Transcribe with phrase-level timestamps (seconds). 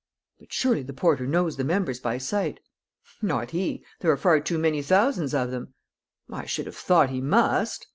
[0.39, 2.59] "But surely the porter knows the members by sight?"
[3.21, 3.85] "Not he!
[3.99, 5.75] There are far too many thousands of them."
[6.27, 7.85] "I should have thought he must."